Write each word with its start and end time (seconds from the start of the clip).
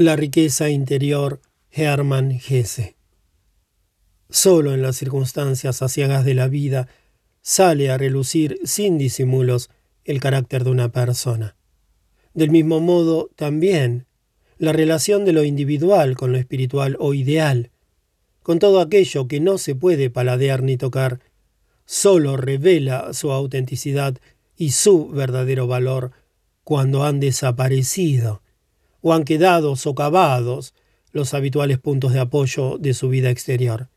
La 0.00 0.14
riqueza 0.14 0.70
interior 0.70 1.40
Hermann 1.72 2.30
Hesse. 2.30 2.94
Solo 4.30 4.72
en 4.72 4.80
las 4.80 4.94
circunstancias 4.94 5.82
aciagas 5.82 6.24
de 6.24 6.34
la 6.34 6.46
vida 6.46 6.86
sale 7.42 7.90
a 7.90 7.98
relucir 7.98 8.60
sin 8.62 8.96
disimulos 8.96 9.70
el 10.04 10.20
carácter 10.20 10.62
de 10.62 10.70
una 10.70 10.92
persona. 10.92 11.56
Del 12.32 12.50
mismo 12.50 12.78
modo, 12.78 13.30
también, 13.34 14.06
la 14.56 14.72
relación 14.72 15.24
de 15.24 15.32
lo 15.32 15.42
individual 15.42 16.16
con 16.16 16.30
lo 16.30 16.38
espiritual 16.38 16.96
o 17.00 17.12
ideal, 17.12 17.72
con 18.44 18.60
todo 18.60 18.78
aquello 18.80 19.26
que 19.26 19.40
no 19.40 19.58
se 19.58 19.74
puede 19.74 20.10
paladear 20.10 20.62
ni 20.62 20.76
tocar, 20.76 21.18
solo 21.86 22.36
revela 22.36 23.12
su 23.14 23.32
autenticidad 23.32 24.16
y 24.56 24.70
su 24.70 25.08
verdadero 25.08 25.66
valor 25.66 26.12
cuando 26.62 27.02
han 27.02 27.18
desaparecido 27.18 28.42
o 29.08 29.14
han 29.14 29.24
quedado 29.24 29.74
socavados 29.74 30.74
los 31.12 31.32
habituales 31.32 31.78
puntos 31.78 32.12
de 32.12 32.20
apoyo 32.20 32.76
de 32.76 32.92
su 32.92 33.08
vida 33.08 33.30
exterior. 33.30 33.88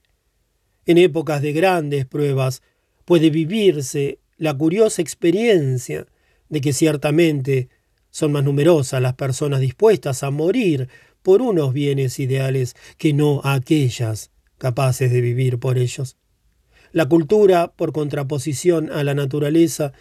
En 0.86 0.98
épocas 0.98 1.42
de 1.42 1.52
grandes 1.52 2.06
pruebas 2.06 2.62
puede 3.04 3.30
vivirse 3.30 4.20
la 4.38 4.58
curiosa 4.58 5.02
experiencia 5.02 6.08
de 6.48 6.62
que 6.62 6.72
ciertamente 6.72 7.68
son 8.10 8.32
más 8.32 8.46
numerosas 8.46 9.02
las 9.02 9.16
personas 9.16 9.60
dispuestas 9.60 10.24
a 10.24 10.32
morir 10.32 10.88
por 11.24 11.42
unos 11.42 11.74
bienes 11.74 12.18
ideales 12.18 12.78
que 12.98 13.12
no 13.12 13.42
aquellas 13.44 14.32
capaces 14.58 15.12
de 15.12 15.20
vivir 15.20 15.60
por 15.60 15.78
ellos. 15.78 16.16
La 16.94 17.10
cultura, 17.10 17.74
por 17.76 17.92
contraposición 17.92 18.90
a 18.90 19.04
la 19.04 19.14
naturaleza, 19.14 19.92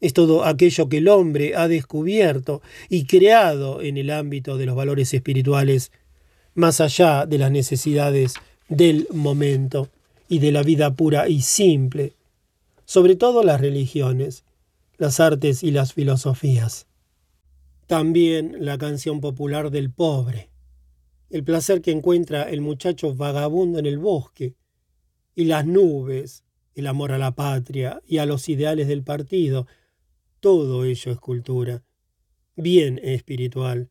es 0.00 0.12
todo 0.12 0.44
aquello 0.44 0.88
que 0.88 0.98
el 0.98 1.08
hombre 1.08 1.56
ha 1.56 1.68
descubierto 1.68 2.62
y 2.88 3.04
creado 3.04 3.82
en 3.82 3.96
el 3.96 4.10
ámbito 4.10 4.56
de 4.56 4.66
los 4.66 4.76
valores 4.76 5.12
espirituales, 5.12 5.90
más 6.54 6.80
allá 6.80 7.26
de 7.26 7.38
las 7.38 7.50
necesidades 7.50 8.34
del 8.68 9.08
momento 9.12 9.88
y 10.28 10.38
de 10.38 10.52
la 10.52 10.62
vida 10.62 10.94
pura 10.94 11.28
y 11.28 11.40
simple, 11.40 12.14
sobre 12.84 13.16
todo 13.16 13.42
las 13.42 13.60
religiones, 13.60 14.44
las 14.98 15.20
artes 15.20 15.62
y 15.62 15.70
las 15.70 15.92
filosofías. 15.92 16.86
También 17.86 18.56
la 18.60 18.78
canción 18.78 19.20
popular 19.20 19.70
del 19.70 19.90
pobre, 19.90 20.50
el 21.30 21.44
placer 21.44 21.80
que 21.80 21.90
encuentra 21.90 22.42
el 22.48 22.60
muchacho 22.60 23.14
vagabundo 23.14 23.78
en 23.78 23.86
el 23.86 23.98
bosque, 23.98 24.54
y 25.34 25.44
las 25.44 25.66
nubes, 25.66 26.42
el 26.74 26.86
amor 26.86 27.12
a 27.12 27.18
la 27.18 27.32
patria 27.32 28.02
y 28.06 28.18
a 28.18 28.26
los 28.26 28.48
ideales 28.48 28.88
del 28.88 29.04
partido, 29.04 29.66
todo 30.40 30.84
ello 30.84 31.12
es 31.12 31.18
cultura, 31.18 31.82
bien 32.56 33.00
espiritual, 33.02 33.90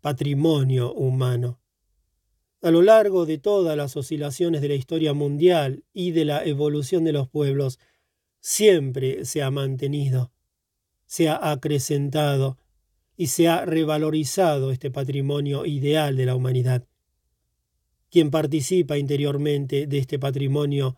patrimonio 0.00 0.92
humano. 0.92 1.60
A 2.62 2.70
lo 2.70 2.82
largo 2.82 3.24
de 3.24 3.38
todas 3.38 3.76
las 3.76 3.96
oscilaciones 3.96 4.60
de 4.60 4.68
la 4.68 4.74
historia 4.74 5.14
mundial 5.14 5.84
y 5.92 6.10
de 6.10 6.26
la 6.26 6.44
evolución 6.44 7.04
de 7.04 7.12
los 7.12 7.28
pueblos, 7.28 7.78
siempre 8.40 9.24
se 9.24 9.42
ha 9.42 9.50
mantenido, 9.50 10.32
se 11.06 11.28
ha 11.28 11.50
acrecentado 11.50 12.58
y 13.16 13.28
se 13.28 13.48
ha 13.48 13.64
revalorizado 13.64 14.70
este 14.70 14.90
patrimonio 14.90 15.66
ideal 15.66 16.16
de 16.16 16.26
la 16.26 16.34
humanidad. 16.34 16.86
Quien 18.10 18.30
participa 18.30 18.98
interiormente 18.98 19.86
de 19.86 19.98
este 19.98 20.18
patrimonio 20.18 20.96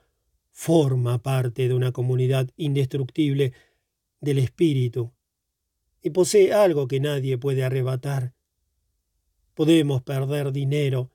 forma 0.50 1.22
parte 1.22 1.68
de 1.68 1.74
una 1.74 1.92
comunidad 1.92 2.48
indestructible 2.56 3.52
del 4.22 4.38
espíritu 4.38 5.12
y 6.00 6.10
posee 6.10 6.54
algo 6.54 6.88
que 6.88 7.00
nadie 7.00 7.36
puede 7.36 7.64
arrebatar. 7.64 8.32
Podemos 9.52 10.02
perder 10.02 10.52
dinero, 10.52 11.10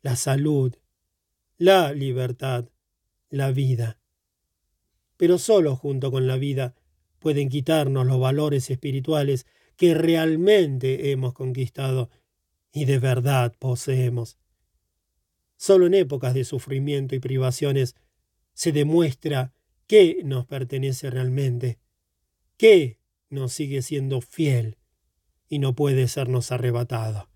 la 0.00 0.16
salud, 0.16 0.74
la 1.58 1.92
libertad, 1.92 2.70
la 3.28 3.52
vida. 3.52 3.98
Pero 5.18 5.38
solo 5.38 5.76
junto 5.76 6.10
con 6.10 6.26
la 6.26 6.36
vida 6.36 6.74
pueden 7.18 7.48
quitarnos 7.48 8.06
los 8.06 8.18
valores 8.18 8.70
espirituales 8.70 9.46
que 9.76 9.94
realmente 9.94 11.10
hemos 11.10 11.34
conquistado 11.34 12.08
y 12.72 12.86
de 12.86 12.98
verdad 12.98 13.54
poseemos. 13.58 14.38
Solo 15.56 15.86
en 15.86 15.94
épocas 15.94 16.34
de 16.34 16.44
sufrimiento 16.44 17.14
y 17.14 17.20
privaciones 17.20 17.94
se 18.54 18.72
demuestra 18.72 19.52
qué 19.86 20.20
nos 20.24 20.46
pertenece 20.46 21.10
realmente 21.10 21.78
qué 22.62 22.96
nos 23.28 23.52
sigue 23.52 23.82
siendo 23.82 24.20
fiel 24.20 24.78
y 25.48 25.58
no 25.58 25.74
puede 25.74 26.06
sernos 26.06 26.52
arrebatado. 26.52 27.28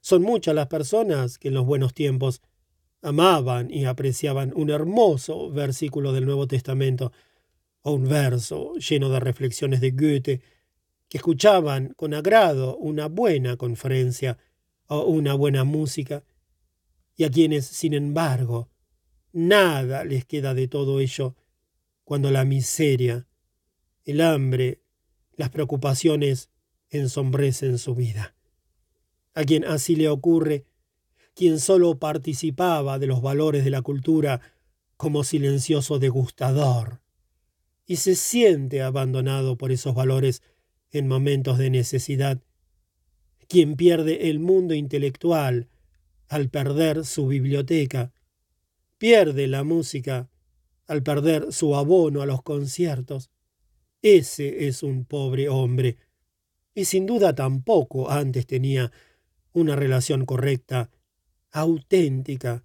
Son 0.00 0.22
muchas 0.22 0.54
las 0.54 0.68
personas 0.68 1.36
que 1.36 1.48
en 1.48 1.54
los 1.54 1.66
buenos 1.66 1.92
tiempos 1.92 2.40
amaban 3.02 3.70
y 3.70 3.84
apreciaban 3.84 4.50
un 4.56 4.70
hermoso 4.70 5.50
versículo 5.50 6.14
del 6.14 6.24
Nuevo 6.24 6.46
Testamento 6.46 7.12
o 7.82 7.92
un 7.92 8.08
verso 8.08 8.72
lleno 8.76 9.10
de 9.10 9.20
reflexiones 9.20 9.82
de 9.82 9.90
Goethe, 9.90 10.40
que 11.10 11.18
escuchaban 11.18 11.92
con 11.94 12.14
agrado 12.14 12.78
una 12.78 13.08
buena 13.08 13.58
conferencia 13.58 14.38
o 14.86 15.02
una 15.02 15.34
buena 15.34 15.64
música, 15.64 16.24
y 17.16 17.24
a 17.24 17.30
quienes, 17.30 17.66
sin 17.66 17.92
embargo, 17.92 18.70
nada 19.34 20.06
les 20.06 20.24
queda 20.24 20.54
de 20.54 20.68
todo 20.68 21.00
ello 21.00 21.36
cuando 22.02 22.30
la 22.30 22.46
miseria 22.46 23.26
el 24.04 24.20
hambre, 24.20 24.82
las 25.36 25.50
preocupaciones 25.50 26.50
ensombrecen 26.90 27.78
su 27.78 27.94
vida. 27.94 28.34
A 29.34 29.44
quien 29.44 29.64
así 29.64 29.96
le 29.96 30.08
ocurre, 30.08 30.66
quien 31.34 31.58
solo 31.58 31.98
participaba 31.98 32.98
de 32.98 33.06
los 33.06 33.22
valores 33.22 33.64
de 33.64 33.70
la 33.70 33.82
cultura 33.82 34.40
como 34.96 35.24
silencioso 35.24 35.98
degustador, 35.98 37.00
y 37.86 37.96
se 37.96 38.14
siente 38.14 38.82
abandonado 38.82 39.56
por 39.56 39.72
esos 39.72 39.94
valores 39.94 40.42
en 40.90 41.08
momentos 41.08 41.58
de 41.58 41.70
necesidad, 41.70 42.42
quien 43.48 43.76
pierde 43.76 44.30
el 44.30 44.38
mundo 44.38 44.74
intelectual 44.74 45.68
al 46.28 46.48
perder 46.48 47.04
su 47.04 47.26
biblioteca, 47.26 48.12
pierde 48.98 49.46
la 49.46 49.64
música 49.64 50.30
al 50.86 51.02
perder 51.02 51.52
su 51.52 51.74
abono 51.74 52.22
a 52.22 52.26
los 52.26 52.42
conciertos, 52.42 53.30
ese 54.02 54.66
es 54.66 54.82
un 54.82 55.04
pobre 55.04 55.48
hombre. 55.48 55.96
Y 56.74 56.84
sin 56.84 57.06
duda 57.06 57.34
tampoco 57.34 58.10
antes 58.10 58.46
tenía 58.46 58.92
una 59.52 59.76
relación 59.76 60.26
correcta, 60.26 60.90
auténtica, 61.50 62.64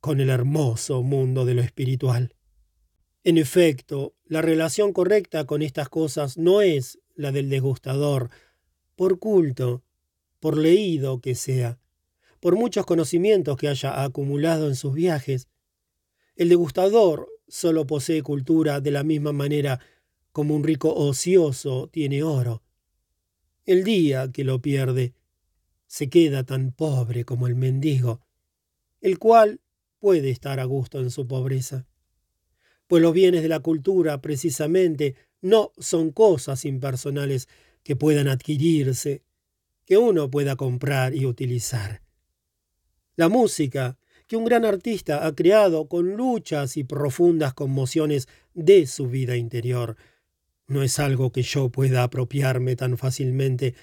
con 0.00 0.20
el 0.20 0.30
hermoso 0.30 1.02
mundo 1.02 1.44
de 1.44 1.54
lo 1.54 1.62
espiritual. 1.62 2.34
En 3.24 3.36
efecto, 3.36 4.14
la 4.24 4.42
relación 4.42 4.92
correcta 4.92 5.44
con 5.44 5.62
estas 5.62 5.88
cosas 5.88 6.38
no 6.38 6.62
es 6.62 7.00
la 7.14 7.32
del 7.32 7.50
degustador, 7.50 8.30
por 8.94 9.18
culto, 9.18 9.82
por 10.38 10.56
leído 10.56 11.20
que 11.20 11.34
sea, 11.34 11.78
por 12.40 12.56
muchos 12.56 12.86
conocimientos 12.86 13.56
que 13.56 13.68
haya 13.68 14.04
acumulado 14.04 14.68
en 14.68 14.76
sus 14.76 14.94
viajes. 14.94 15.48
El 16.36 16.48
degustador 16.48 17.28
solo 17.48 17.86
posee 17.86 18.22
cultura 18.22 18.80
de 18.80 18.92
la 18.92 19.02
misma 19.02 19.32
manera 19.32 19.80
como 20.32 20.54
un 20.54 20.64
rico 20.64 20.94
ocioso 20.94 21.88
tiene 21.92 22.22
oro. 22.22 22.62
El 23.66 23.84
día 23.84 24.30
que 24.32 24.44
lo 24.44 24.60
pierde, 24.60 25.14
se 25.86 26.08
queda 26.08 26.44
tan 26.44 26.72
pobre 26.72 27.24
como 27.24 27.46
el 27.46 27.54
mendigo, 27.54 28.20
el 29.00 29.18
cual 29.18 29.60
puede 29.98 30.30
estar 30.30 30.60
a 30.60 30.64
gusto 30.64 31.00
en 31.00 31.10
su 31.10 31.26
pobreza. 31.26 31.86
Pues 32.86 33.02
los 33.02 33.12
bienes 33.12 33.42
de 33.42 33.48
la 33.48 33.60
cultura, 33.60 34.20
precisamente, 34.20 35.16
no 35.40 35.72
son 35.78 36.10
cosas 36.10 36.64
impersonales 36.64 37.48
que 37.82 37.96
puedan 37.96 38.28
adquirirse, 38.28 39.22
que 39.84 39.96
uno 39.96 40.30
pueda 40.30 40.56
comprar 40.56 41.14
y 41.14 41.26
utilizar. 41.26 42.02
La 43.16 43.28
música, 43.28 43.98
que 44.26 44.36
un 44.36 44.44
gran 44.44 44.64
artista 44.64 45.26
ha 45.26 45.34
creado 45.34 45.88
con 45.88 46.16
luchas 46.16 46.76
y 46.76 46.84
profundas 46.84 47.54
conmociones 47.54 48.28
de 48.54 48.86
su 48.86 49.08
vida 49.08 49.36
interior, 49.36 49.96
no 50.68 50.82
es 50.82 50.98
algo 50.98 51.32
que 51.32 51.42
yo 51.42 51.70
pueda 51.70 52.04
apropiarme 52.04 52.76
tan 52.76 52.96
fácilmente 52.98 53.74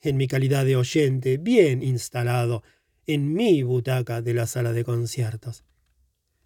en 0.00 0.16
mi 0.16 0.28
calidad 0.28 0.64
de 0.64 0.76
oyente 0.76 1.38
bien 1.38 1.82
instalado 1.82 2.62
en 3.06 3.32
mi 3.32 3.62
butaca 3.62 4.20
de 4.20 4.34
la 4.34 4.46
sala 4.46 4.72
de 4.72 4.84
conciertos. 4.84 5.64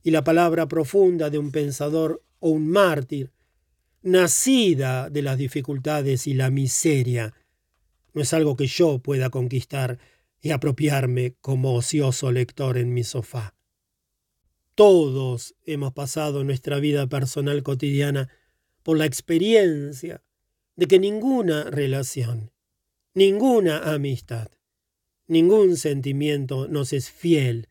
Y 0.03 0.13
la 0.13 0.25
palabra 0.25 0.69
profunda 0.69 1.29
de 1.29 1.39
un 1.39 1.51
pensador 1.51 2.23
o 2.39 2.51
un 2.51 2.69
mártir, 2.69 3.33
nacida 4.03 5.11
de 5.11 5.23
las 5.23 5.37
dificultades 5.37 6.27
y 6.27 6.35
la 6.35 6.51
miseria, 6.51 7.35
no 8.15 8.23
es 8.23 8.33
algo 8.33 8.57
que 8.57 8.67
yo 8.67 9.01
pueda 9.01 9.29
conquistar 9.31 9.99
y 10.41 10.51
apropiarme 10.51 11.35
como 11.41 11.75
ocioso 11.75 12.33
lector 12.33 12.79
en 12.79 12.95
mi 12.95 13.05
sofá. 13.05 13.55
Todos 14.75 15.55
hemos 15.67 15.93
pasado 15.93 16.45
nuestra 16.45 16.79
vida 16.79 17.07
personal 17.09 17.63
cotidiana 17.63 18.29
por 18.83 18.99
la 18.99 19.07
experiencia 19.07 20.23
de 20.77 20.87
que 20.87 20.99
ninguna 20.99 21.65
relación, 21.65 22.53
ninguna 23.15 23.93
amistad, 23.93 24.51
Ningún 25.31 25.77
sentimiento 25.77 26.67
nos 26.67 26.93
es 26.93 27.09
fiel 27.09 27.69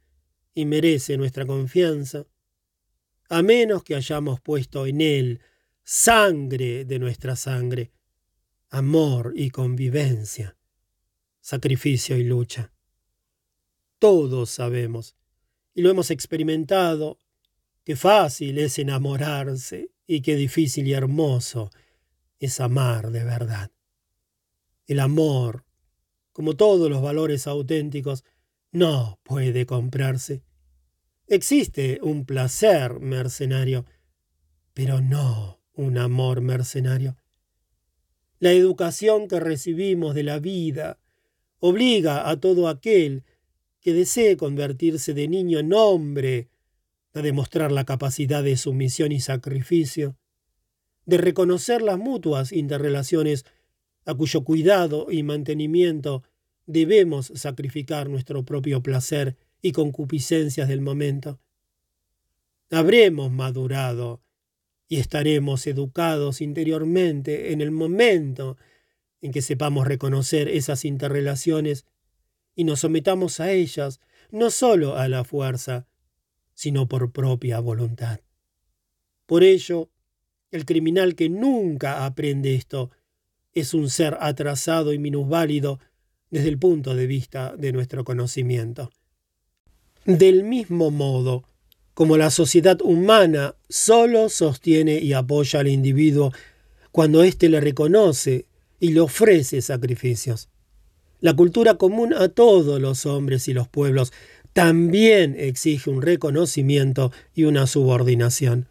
y 0.55 0.63
merece 0.63 1.17
nuestra 1.17 1.45
confianza, 1.45 2.25
a 3.27 3.41
menos 3.41 3.83
que 3.83 3.95
hayamos 3.95 4.39
puesto 4.39 4.85
en 4.85 5.01
él 5.01 5.41
sangre 5.83 6.85
de 6.85 6.99
nuestra 6.99 7.35
sangre, 7.35 7.91
amor 8.69 9.33
y 9.35 9.49
convivencia, 9.49 10.55
sacrificio 11.41 12.15
y 12.15 12.23
lucha. 12.23 12.71
Todos 13.97 14.51
sabemos, 14.51 15.17
y 15.73 15.81
lo 15.81 15.89
hemos 15.89 16.11
experimentado, 16.11 17.19
que 17.83 17.97
fácil 17.97 18.57
es 18.57 18.79
enamorarse 18.79 19.91
y 20.11 20.21
qué 20.21 20.35
difícil 20.35 20.87
y 20.87 20.93
hermoso 20.93 21.69
es 22.39 22.59
amar 22.59 23.11
de 23.11 23.23
verdad. 23.23 23.69
El 24.87 25.01
amor, 25.01 25.65
como 26.31 26.55
todos 26.55 26.89
los 26.89 26.99
valores 26.99 27.45
auténticos, 27.45 28.23
no 28.71 29.19
puede 29.21 29.67
comprarse. 29.67 30.41
Existe 31.27 31.99
un 32.01 32.25
placer 32.25 32.99
mercenario, 32.99 33.85
pero 34.73 34.99
no 34.99 35.61
un 35.73 35.99
amor 35.99 36.41
mercenario. 36.41 37.15
La 38.39 38.51
educación 38.51 39.27
que 39.27 39.39
recibimos 39.39 40.15
de 40.15 40.23
la 40.23 40.39
vida 40.39 40.99
obliga 41.59 42.27
a 42.31 42.39
todo 42.39 42.67
aquel 42.67 43.25
que 43.79 43.93
desee 43.93 44.37
convertirse 44.37 45.13
de 45.13 45.27
niño 45.27 45.59
en 45.59 45.71
hombre 45.71 46.49
a 47.13 47.21
demostrar 47.21 47.71
la 47.71 47.85
capacidad 47.85 48.43
de 48.43 48.57
sumisión 48.57 49.11
y 49.11 49.19
sacrificio, 49.19 50.17
de 51.05 51.17
reconocer 51.17 51.81
las 51.81 51.97
mutuas 51.97 52.51
interrelaciones 52.51 53.45
a 54.05 54.13
cuyo 54.13 54.43
cuidado 54.43 55.07
y 55.09 55.23
mantenimiento 55.23 56.23
debemos 56.65 57.31
sacrificar 57.35 58.09
nuestro 58.09 58.45
propio 58.45 58.83
placer 58.83 59.37
y 59.61 59.71
concupiscencias 59.71 60.67
del 60.67 60.81
momento. 60.81 61.39
Habremos 62.69 63.31
madurado 63.31 64.21
y 64.87 64.97
estaremos 64.97 65.65
educados 65.67 66.41
interiormente 66.41 67.51
en 67.51 67.61
el 67.61 67.71
momento 67.71 68.57
en 69.21 69.31
que 69.31 69.41
sepamos 69.41 69.87
reconocer 69.87 70.47
esas 70.47 70.85
interrelaciones 70.85 71.85
y 72.55 72.63
nos 72.63 72.81
sometamos 72.81 73.39
a 73.39 73.51
ellas 73.51 73.99
no 74.31 74.51
sólo 74.51 74.97
a 74.97 75.07
la 75.07 75.23
fuerza, 75.23 75.87
sino 76.59 76.89
por 76.89 77.13
propia 77.13 77.61
voluntad. 77.61 78.19
Por 79.25 79.45
ello, 79.45 79.87
el 80.51 80.65
criminal 80.65 81.15
que 81.15 81.29
nunca 81.29 82.05
aprende 82.05 82.53
esto 82.53 82.91
es 83.53 83.73
un 83.73 83.89
ser 83.89 84.17
atrasado 84.19 84.91
y 84.91 84.99
minusválido 84.99 85.79
desde 86.29 86.49
el 86.49 86.59
punto 86.59 86.95
de 86.95 87.07
vista 87.07 87.55
de 87.55 87.71
nuestro 87.71 88.03
conocimiento. 88.03 88.91
Del 90.03 90.43
mismo 90.43 90.91
modo, 90.91 91.45
como 91.93 92.17
la 92.17 92.29
sociedad 92.29 92.81
humana 92.81 93.55
solo 93.69 94.27
sostiene 94.27 94.99
y 94.99 95.13
apoya 95.13 95.61
al 95.61 95.69
individuo 95.69 96.33
cuando 96.91 97.23
éste 97.23 97.47
le 97.47 97.61
reconoce 97.61 98.47
y 98.81 98.89
le 98.89 98.99
ofrece 98.99 99.61
sacrificios. 99.61 100.49
La 101.21 101.33
cultura 101.33 101.75
común 101.75 102.13
a 102.13 102.27
todos 102.27 102.81
los 102.81 103.05
hombres 103.05 103.47
y 103.47 103.53
los 103.53 103.69
pueblos 103.69 104.11
también 104.53 105.35
exige 105.37 105.89
un 105.89 106.01
reconocimiento 106.01 107.11
y 107.33 107.43
una 107.43 107.67
subordinación. 107.67 108.67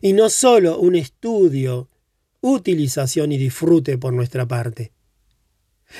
Y 0.00 0.12
no 0.12 0.28
solo 0.30 0.78
un 0.78 0.94
estudio, 0.94 1.88
utilización 2.40 3.32
y 3.32 3.38
disfrute 3.38 3.98
por 3.98 4.12
nuestra 4.12 4.46
parte. 4.46 4.92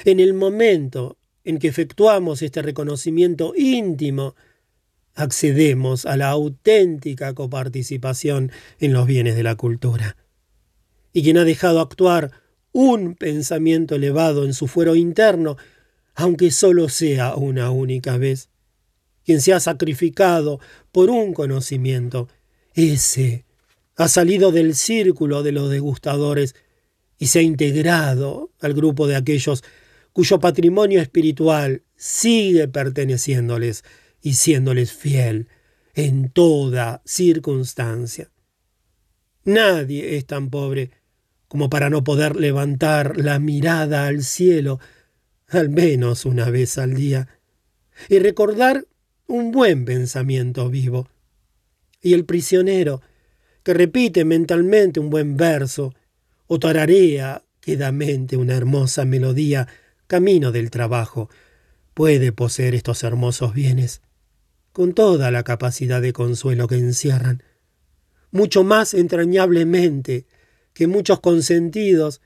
En 0.05 0.21
el 0.21 0.35
momento 0.35 1.19
en 1.45 1.59
que 1.59 1.69
efectuamos 1.69 2.43
este 2.43 2.63
reconocimiento 2.63 3.55
íntimo, 3.57 4.35
accedemos 5.15 6.07
a 6.07 6.17
la 6.17 6.29
auténtica 6.29 7.35
coparticipación 7.35 8.53
en 8.79 8.93
los 8.93 9.07
bienes 9.07 9.35
de 9.35 9.43
la 9.43 9.57
cultura. 9.57 10.17
Y 11.13 11.23
quien 11.23 11.39
ha 11.39 11.45
dejado 11.45 11.81
actuar 11.81 12.31
un 12.73 13.15
pensamiento 13.15 13.97
elevado 13.97 14.45
en 14.45 14.55
su 14.55 14.69
fuero 14.69 14.95
interno, 14.95 15.57
aunque 16.15 16.51
solo 16.51 16.89
sea 16.89 17.35
una 17.35 17.71
única 17.71 18.19
vez, 18.19 18.51
quien 19.29 19.43
se 19.43 19.53
ha 19.53 19.61
sacrificado 19.61 20.59
por 20.91 21.11
un 21.11 21.35
conocimiento, 21.35 22.29
ese 22.73 23.45
ha 23.95 24.09
salido 24.09 24.53
del 24.53 24.75
círculo 24.75 25.43
de 25.43 25.53
los 25.53 25.69
degustadores 25.69 26.55
y 27.19 27.27
se 27.27 27.41
ha 27.41 27.43
integrado 27.43 28.51
al 28.59 28.73
grupo 28.73 29.07
de 29.07 29.17
aquellos 29.17 29.65
cuyo 30.15 30.41
patrimonio 30.41 31.03
espiritual 31.03 31.83
sigue 31.95 32.69
perteneciéndoles 32.69 33.85
y 34.23 34.33
siéndoles 34.33 34.95
fiel 34.95 35.49
en 35.95 36.31
toda 36.31 37.03
circunstancia. 37.05 38.31
Nadie 39.45 40.17
es 40.17 40.25
tan 40.25 40.49
pobre 40.49 40.91
como 41.49 41.69
para 41.69 41.91
no 41.91 42.03
poder 42.03 42.35
levantar 42.37 43.19
la 43.19 43.39
mirada 43.39 44.07
al 44.07 44.23
cielo 44.23 44.81
al 45.49 45.69
menos 45.69 46.25
una 46.25 46.49
vez 46.49 46.79
al 46.79 46.95
día 46.95 47.29
y 48.09 48.21
recordar 48.21 48.87
un 49.29 49.53
buen 49.53 49.85
pensamiento 49.85 50.69
vivo. 50.69 51.09
Y 52.01 52.15
el 52.15 52.25
prisionero 52.25 53.03
que 53.63 53.75
repite 53.75 54.25
mentalmente 54.25 54.99
un 54.99 55.11
buen 55.11 55.37
verso 55.37 55.95
o 56.47 56.59
tararea 56.59 57.45
quedamente 57.61 58.39
una 58.39 58.57
hermosa 58.57 59.05
melodía 59.05 59.69
camino 60.07 60.51
del 60.53 60.71
trabajo, 60.71 61.29
puede 61.93 62.33
poseer 62.33 62.75
estos 62.75 63.03
hermosos 63.05 63.53
bienes 63.53 64.01
con 64.73 64.95
toda 64.95 65.31
la 65.31 65.43
capacidad 65.43 66.01
de 66.01 66.15
consuelo 66.15 66.67
que 66.67 66.77
encierran, 66.77 67.43
mucho 68.31 68.65
más 68.65 68.95
entrañablemente 68.95 70.25
que 70.73 70.87
muchos 70.87 71.21
consentidos, 71.21 72.23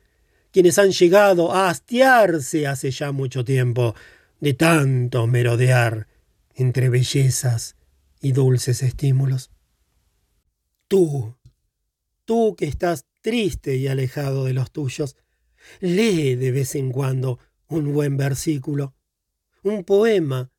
quienes 0.53 0.79
han 0.79 0.93
llegado 0.93 1.53
a 1.53 1.71
hastiarse 1.71 2.69
hace 2.69 2.93
ya 2.93 3.11
mucho 3.11 3.45
tiempo 3.45 3.97
de 4.39 4.55
tanto 4.55 5.27
merodear 5.27 6.07
entre 6.55 6.89
bellezas 6.89 7.77
y 8.21 8.33
dulces 8.33 8.83
estímulos. 8.83 9.51
Tú, 10.89 11.37
tú 12.25 12.55
que 12.57 12.67
estás 12.67 13.07
triste 13.21 13.77
y 13.77 13.89
alejado 13.89 14.45
de 14.45 14.53
los 14.53 14.71
tuyos, 14.71 15.17
lee 15.81 16.35
de 16.37 16.51
vez 16.51 16.75
en 16.75 16.93
cuando 16.93 17.39
un 17.69 17.93
buen 17.93 18.17
versículo, 18.17 18.95
un 19.63 19.85
poema, 19.85 20.51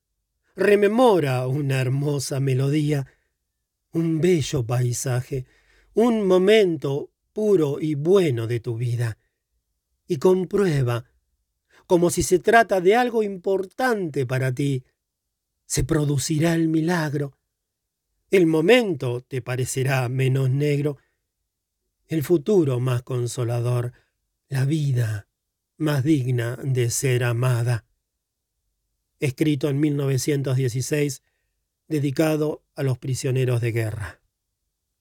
rememora 0.55 1.47
una 1.47 1.79
hermosa 1.79 2.39
melodía, 2.39 3.05
un 3.91 4.21
bello 4.21 4.65
paisaje, 4.65 5.45
un 5.93 6.25
momento 6.25 7.11
puro 7.33 7.79
y 7.79 7.95
bueno 7.95 8.47
de 8.47 8.59
tu 8.59 8.75
vida, 8.77 9.17
y 10.07 10.17
comprueba, 10.17 11.05
como 11.85 12.09
si 12.09 12.23
se 12.23 12.39
trata 12.39 12.81
de 12.81 12.95
algo 12.95 13.23
importante 13.23 14.25
para 14.25 14.53
ti, 14.53 14.83
se 15.65 15.83
producirá 15.83 16.55
el 16.55 16.67
milagro. 16.67 17.37
El 18.31 18.45
momento 18.45 19.21
te 19.21 19.41
parecerá 19.41 20.09
menos 20.09 20.49
negro, 20.49 20.97
el 22.07 22.23
futuro 22.23 22.79
más 22.79 23.03
consolador, 23.03 23.93
la 24.49 24.65
vida 24.65 25.27
más 25.77 26.03
digna 26.03 26.57
de 26.61 26.89
ser 26.89 27.23
amada 27.23 27.85
escrito 29.23 29.69
en 29.69 29.79
1916, 29.79 31.23
dedicado 31.87 32.63
a 32.75 32.83
los 32.83 32.97
prisioneros 32.97 33.61
de 33.61 33.71
guerra. 33.71 34.22